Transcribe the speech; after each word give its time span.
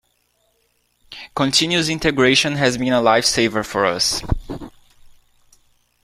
Continuous 1.35 1.87
Integration 1.87 2.53
has 2.55 2.75
been 2.75 2.91
a 2.91 3.03
lifesaver 3.03 3.63
for 3.63 3.85
us. 3.85 4.23